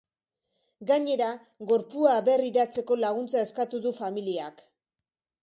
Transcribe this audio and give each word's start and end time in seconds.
Gainera, 0.91 1.27
gorpua 1.71 2.15
aberriratzeko 2.21 2.99
laguntza 3.03 3.45
eskatu 3.49 3.83
du 3.87 3.95
familiak. 4.01 4.67